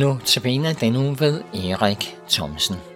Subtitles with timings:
[0.00, 2.89] Nu tabiner den nu ved Erik Thomsen.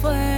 [0.00, 0.35] fue.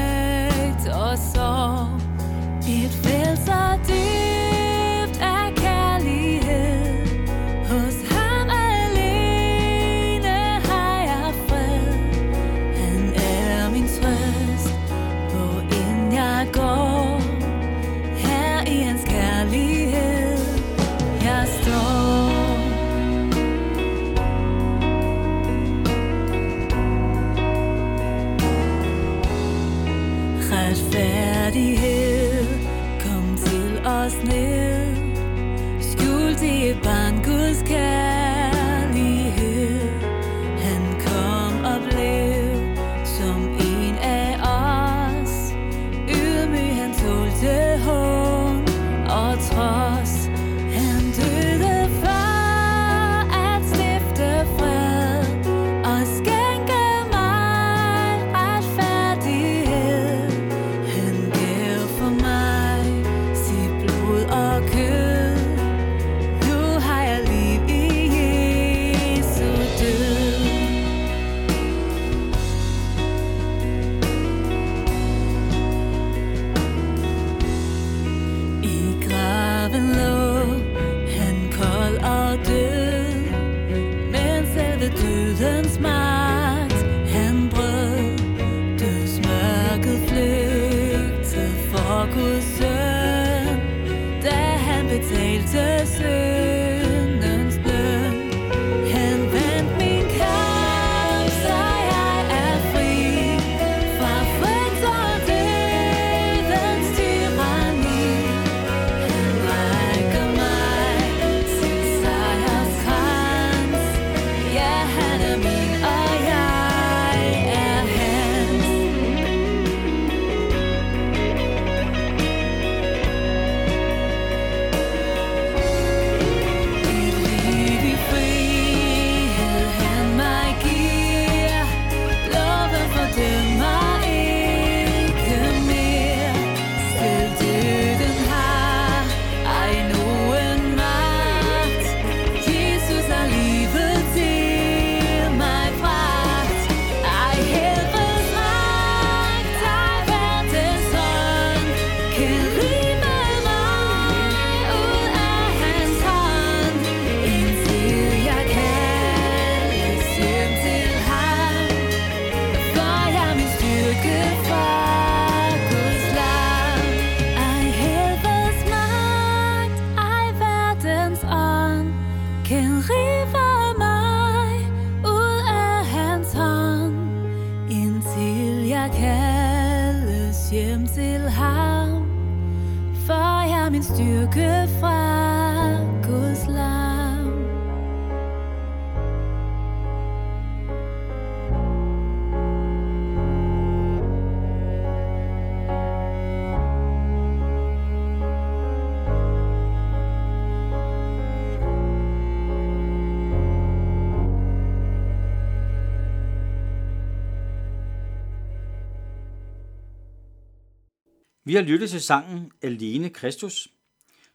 [211.49, 213.69] Vi har lyttet til sangen Alene Kristus,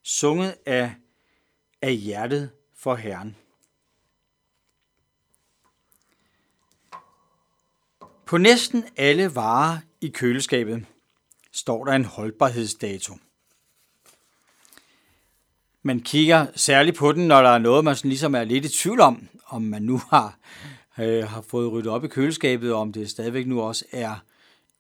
[0.04, 0.94] sunget af,
[1.82, 3.36] af hjertet for Herren.
[8.26, 10.86] På næsten alle varer i køleskabet
[11.52, 13.14] står der en holdbarhedsdato.
[15.82, 18.78] Man kigger særligt på den, når der er noget, man sådan ligesom er lidt i
[18.78, 20.38] tvivl om, om man nu har,
[21.00, 24.16] øh, har fået ryddet op i køleskabet, og om det stadigvæk nu også er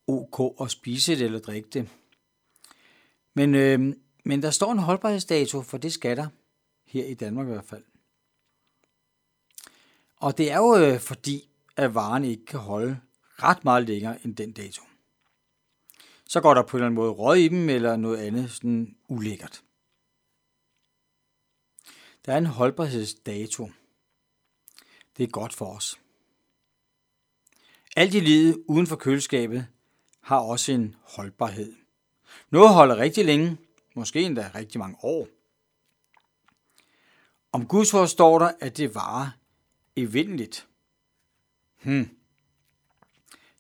[0.08, 1.90] ok at spise det eller drikke det.
[3.34, 3.96] Men, øh,
[4.26, 6.28] men der står en holdbarhedsdato, for det skal der,
[6.86, 7.84] her i Danmark i hvert fald.
[10.16, 14.36] Og det er jo øh, fordi, at varen ikke kan holde ret meget længere end
[14.36, 14.84] den dato.
[16.26, 18.96] Så går der på en eller anden måde røg i dem, eller noget andet sådan
[19.08, 19.64] ulækkert.
[22.26, 23.72] Der er en holdbarhedsdato.
[25.18, 26.00] Det er godt for os.
[27.96, 29.68] Alt i livet uden for køleskabet
[30.22, 31.83] har også en holdbarhed.
[32.50, 33.58] Noget holder rigtig længe,
[33.96, 35.28] måske endda rigtig mange år.
[37.52, 39.30] Om Guds ord står der, at det varer
[39.96, 40.68] evindeligt.
[41.84, 42.10] Hmm.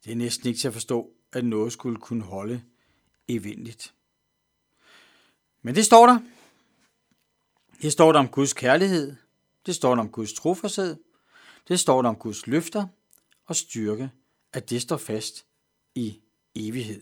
[0.03, 2.63] Det er næsten ikke til at forstå, at noget skulle kunne holde
[3.27, 3.93] evindeligt.
[5.61, 6.19] Men det står der.
[7.81, 9.15] Det står der om Guds kærlighed.
[9.65, 10.97] Det står der om Guds trofasthed.
[11.67, 12.87] Det står der om Guds løfter
[13.45, 14.11] og styrke,
[14.53, 15.45] at det står fast
[15.95, 16.21] i
[16.55, 17.01] evighed.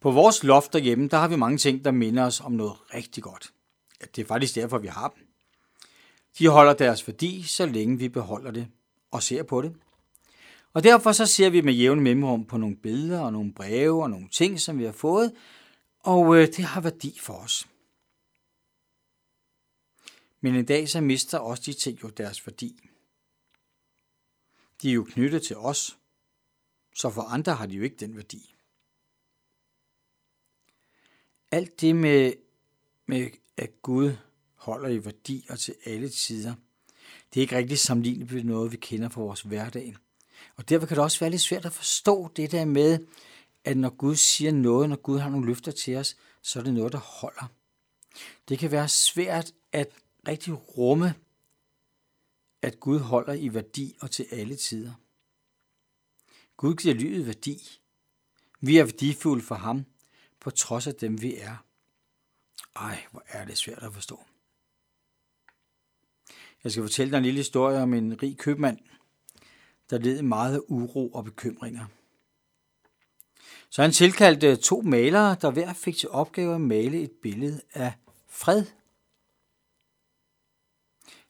[0.00, 3.22] På vores loft derhjemme, der har vi mange ting, der minder os om noget rigtig
[3.22, 3.52] godt.
[4.16, 5.26] Det er faktisk derfor, vi har dem.
[6.38, 8.68] De holder deres værdi, så længe vi beholder det
[9.10, 9.76] og ser på det.
[10.72, 14.10] Og derfor så ser vi med jævne mellemrum på nogle billeder og nogle breve og
[14.10, 15.32] nogle ting, som vi har fået,
[16.00, 17.68] og øh, det har værdi for os.
[20.40, 22.90] Men en dag så mister også de ting jo deres værdi.
[24.82, 25.98] De er jo knyttet til os,
[26.94, 28.55] så for andre har de jo ikke den værdi.
[31.56, 32.32] Alt det med,
[33.06, 34.16] med at Gud
[34.54, 36.54] holder i værdi og til alle tider,
[37.34, 39.96] det er ikke rigtig sammenlignet med noget, vi kender fra vores hverdag.
[40.56, 43.06] Og derfor kan det også være lidt svært at forstå det der med,
[43.64, 46.74] at når Gud siger noget, når Gud har nogle løfter til os, så er det
[46.74, 47.52] noget, der holder.
[48.48, 49.88] Det kan være svært at
[50.28, 51.14] rigtig rumme,
[52.62, 54.92] at Gud holder i værdi og til alle tider.
[56.56, 57.80] Gud giver livet værdi.
[58.60, 59.84] Vi er værdifulde for ham,
[60.46, 61.56] på trods af dem vi er.
[62.76, 64.24] Ej, hvor er det svært at forstå.
[66.64, 68.78] Jeg skal fortælle dig en lille historie om en rig købmand,
[69.90, 71.86] der led meget af uro og bekymringer.
[73.70, 77.92] Så han tilkaldte to malere, der hver fik til opgave at male et billede af
[78.26, 78.64] fred.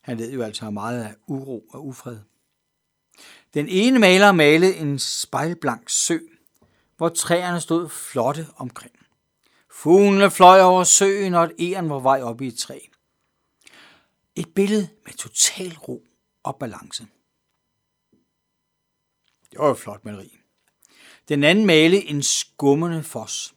[0.00, 2.18] Han led jo altså meget af uro og ufred.
[3.54, 6.18] Den ene maler malede en spejlblank sø,
[6.96, 8.95] hvor træerne stod flotte omkring.
[9.76, 12.78] Fuglene fløj over søen, og et eren var vej op i et træ.
[14.34, 16.04] Et billede med total ro
[16.42, 17.06] og balance.
[19.50, 20.38] Det var jo flot maleri.
[21.28, 23.54] Den anden malede en skummende fos.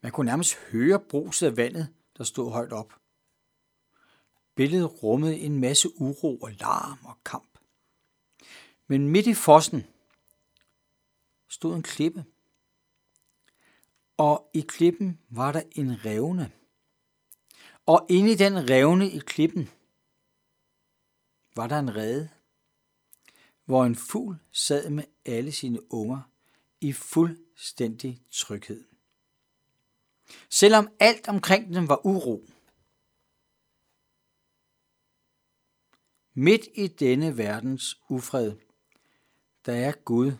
[0.00, 1.88] Man kunne nærmest høre bruset af vandet,
[2.18, 2.94] der stod højt op.
[4.54, 7.58] Billedet rummede en masse uro og larm og kamp.
[8.86, 9.86] Men midt i fossen
[11.48, 12.24] stod en klippe.
[14.18, 16.52] Og i klippen var der en revne.
[17.86, 19.70] Og inde i den revne i klippen
[21.56, 22.28] var der en rede,
[23.64, 26.20] hvor en fugl sad med alle sine unger
[26.80, 28.84] i fuldstændig tryghed.
[30.50, 32.44] Selvom alt omkring dem var uro.
[36.34, 38.56] Midt i denne verdens ufred,
[39.66, 40.32] der er Gud,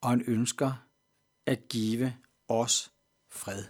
[0.00, 0.86] og han ønsker
[1.46, 2.23] at give
[2.54, 2.92] os
[3.28, 3.64] fred.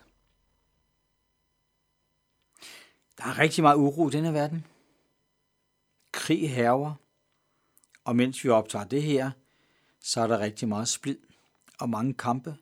[3.19, 4.67] Der er rigtig meget uro i denne verden.
[6.13, 6.95] Krig herver,
[8.05, 9.31] og mens vi optager det her,
[10.01, 11.19] så er der rigtig meget splid
[11.81, 12.57] og mange kampe,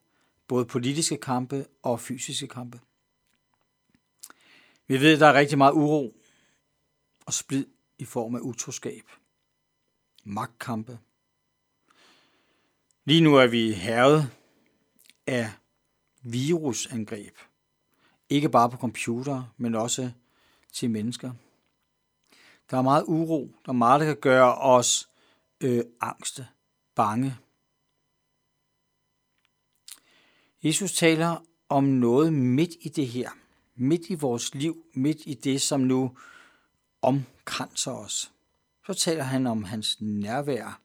[0.49, 2.81] både politiske kampe og fysiske kampe.
[4.87, 6.17] Vi ved, at der er rigtig meget uro
[7.27, 7.67] og splid
[7.99, 9.11] i form af utroskab,
[10.25, 10.99] magtkampe.
[13.05, 14.31] Lige nu er vi hervet
[15.27, 15.53] af
[16.23, 17.37] virusangreb.
[18.29, 20.11] Ikke bare på computer, men også
[20.73, 21.33] til mennesker.
[22.71, 23.51] Der er meget uro.
[23.65, 25.09] Der er meget, der kan gøre os
[25.61, 26.47] øh, angste,
[26.95, 27.37] bange.
[30.63, 33.31] Jesus taler om noget midt i det her,
[33.75, 36.17] midt i vores liv, midt i det, som nu
[37.03, 38.33] omkranser os.
[38.87, 40.81] Så taler han om hans nærvær,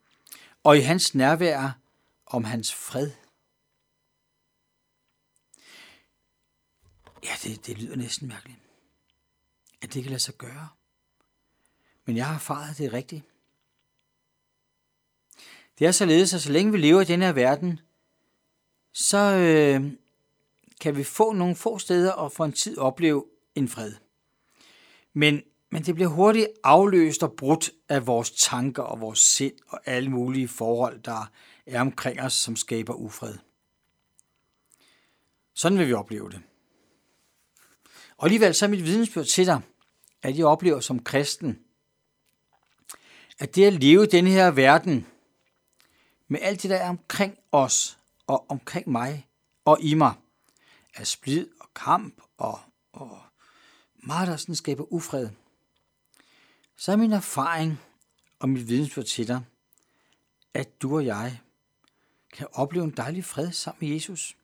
[0.64, 1.80] og i hans nærvær
[2.26, 3.12] om hans fred.
[7.24, 8.60] Ja, det, det lyder næsten mærkeligt,
[9.82, 10.68] at det kan lade sig gøre.
[12.06, 13.24] Men jeg har erfaret det rigtigt.
[15.80, 17.80] Det er således, at så længe vi lever i denne her verden,
[18.94, 19.92] så øh,
[20.82, 23.94] kan vi få nogle få steder og for en tid opleve en fred.
[25.14, 29.80] Men, men det bliver hurtigt afløst og brudt af vores tanker og vores sind og
[29.86, 31.32] alle mulige forhold, der
[31.66, 33.38] er omkring os, som skaber ufred.
[35.54, 36.42] Sådan vil vi opleve det.
[38.18, 39.62] Og alligevel så er mit vidensbyrd til dig,
[40.22, 41.60] at jeg oplever som kristen,
[43.40, 45.08] at det at leve i denne her verden,
[46.28, 49.28] med alt det, der er omkring os og omkring mig
[49.66, 50.14] og i mig,
[50.96, 52.60] af splid og kamp og,
[52.94, 53.22] og
[53.96, 55.30] meget, der sådan skaber ufred,
[56.78, 57.82] så er min erfaring
[58.40, 59.42] og mit vidensbyrd til dig,
[60.54, 61.40] at du og jeg
[62.34, 64.38] kan opleve en dejlig fred sammen med Jesus.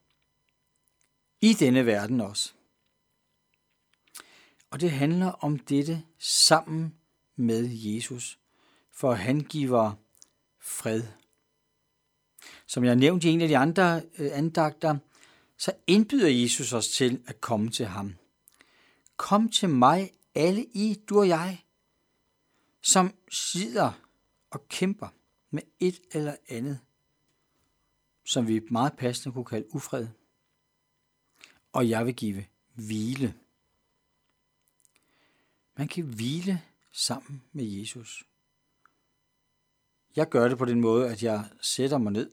[1.42, 2.54] I denne verden også.
[4.74, 6.96] Og det handler om dette sammen
[7.36, 8.40] med Jesus,
[8.92, 9.92] for han giver
[10.60, 11.04] fred.
[12.66, 14.98] Som jeg nævnte i en af de andre øh, andagter,
[15.58, 18.16] så indbyder Jesus os til at komme til ham.
[19.18, 21.64] Kom til mig, alle I, du og jeg,
[22.82, 23.92] som sidder
[24.52, 25.08] og kæmper
[25.52, 26.80] med et eller andet,
[28.26, 30.08] som vi meget passende kunne kalde ufred.
[31.74, 33.34] Og jeg vil give hvile.
[35.78, 36.62] Man kan hvile
[36.92, 38.24] sammen med Jesus.
[40.16, 42.32] Jeg gør det på den måde, at jeg sætter mig ned,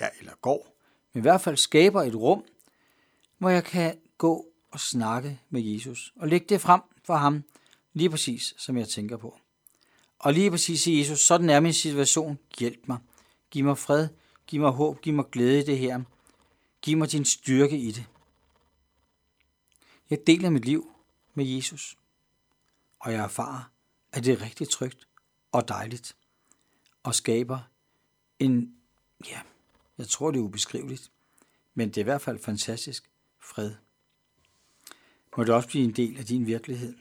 [0.00, 0.76] ja, eller går,
[1.12, 2.44] men i hvert fald skaber et rum,
[3.38, 7.44] hvor jeg kan gå og snakke med Jesus, og lægge det frem for ham,
[7.92, 9.38] lige præcis som jeg tænker på.
[10.18, 12.98] Og lige præcis sige, Jesus, sådan er min situation, hjælp mig.
[13.50, 14.08] Giv mig fred,
[14.46, 16.02] giv mig håb, giv mig glæde i det her.
[16.82, 18.06] Giv mig din styrke i det.
[20.10, 20.92] Jeg deler mit liv
[21.34, 21.96] med Jesus,
[23.00, 23.72] og jeg erfarer,
[24.12, 25.08] at det er rigtig trygt
[25.52, 26.16] og dejligt,
[27.02, 27.60] og skaber
[28.38, 28.76] en,
[29.26, 29.40] ja,
[29.98, 31.12] jeg tror det er ubeskriveligt,
[31.74, 33.74] men det er i hvert fald fantastisk fred.
[35.36, 36.96] Må det også blive en del af din virkelighed.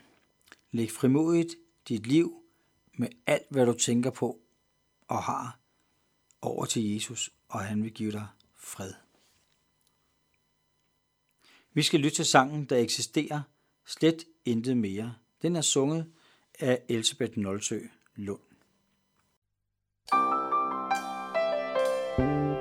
[0.72, 1.56] Læg frimodigt
[1.88, 2.44] dit liv
[2.94, 4.40] med alt, hvad du tænker på
[5.08, 5.60] og har
[6.42, 8.94] over til Jesus, og han vil give dig fred.
[11.74, 13.42] Vi skal lytte til sangen, der eksisterer
[13.86, 15.16] slet intet mere.
[15.42, 16.06] Den er sunget
[16.60, 17.80] af Elisabeth Nolsø
[18.16, 18.40] Lund.
[22.18, 22.59] thank you